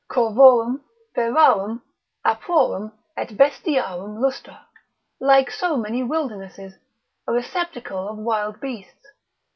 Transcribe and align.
Corvorum, 0.09 0.81
ferarum, 1.13 1.83
aprorum 2.25 2.91
et 3.15 3.37
bestiarum 3.37 4.19
lustra, 4.19 4.65
like 5.19 5.51
so 5.51 5.77
many 5.77 6.01
wildernesses, 6.01 6.73
a 7.27 7.31
receptacle 7.31 8.09
of 8.09 8.17
wild 8.17 8.59
beasts. 8.59 9.09